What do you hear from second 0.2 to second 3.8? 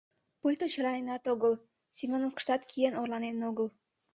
Пуйто черланенат огыл, Семеновкыштат киен орланен огыл.